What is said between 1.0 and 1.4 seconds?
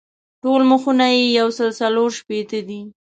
یې